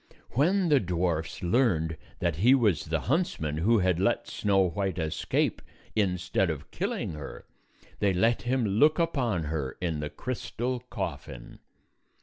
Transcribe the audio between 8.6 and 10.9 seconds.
look upon her in the crystal